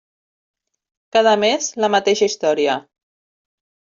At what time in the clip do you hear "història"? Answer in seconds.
2.31-2.79